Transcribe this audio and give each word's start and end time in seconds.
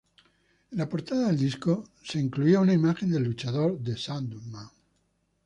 En 0.71 0.79
la 0.79 0.87
portada 0.89 1.27
del 1.27 1.37
disco 1.37 1.87
fue 2.01 2.21
incluida 2.21 2.59
una 2.61 2.73
imagen 2.73 3.11
del 3.11 3.23
luchador 3.23 3.77
The 3.83 3.95
Sandman. 3.97 4.69